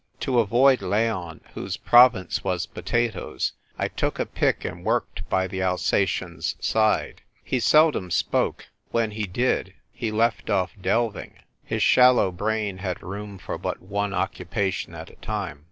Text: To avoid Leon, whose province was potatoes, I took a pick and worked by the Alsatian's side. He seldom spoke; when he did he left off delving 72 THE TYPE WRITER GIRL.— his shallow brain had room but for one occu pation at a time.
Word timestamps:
To 0.21 0.39
avoid 0.39 0.81
Leon, 0.81 1.41
whose 1.53 1.77
province 1.77 2.43
was 2.43 2.65
potatoes, 2.65 3.53
I 3.77 3.87
took 3.87 4.17
a 4.17 4.25
pick 4.25 4.65
and 4.65 4.83
worked 4.83 5.29
by 5.29 5.45
the 5.45 5.61
Alsatian's 5.61 6.55
side. 6.59 7.21
He 7.43 7.59
seldom 7.59 8.09
spoke; 8.09 8.65
when 8.89 9.11
he 9.11 9.27
did 9.27 9.75
he 9.91 10.09
left 10.11 10.49
off 10.49 10.71
delving 10.81 11.35
72 11.35 11.35
THE 11.35 11.35
TYPE 11.35 11.43
WRITER 11.43 11.69
GIRL.— 11.69 11.75
his 11.75 11.83
shallow 11.83 12.31
brain 12.31 12.77
had 12.79 13.03
room 13.03 13.35
but 13.47 13.79
for 13.79 13.85
one 13.85 14.09
occu 14.09 14.43
pation 14.49 14.97
at 14.97 15.11
a 15.11 15.15
time. 15.17 15.59